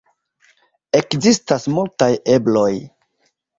Ekzistas 1.01 1.69
multaj 1.75 2.11
ebloj. 2.39 2.73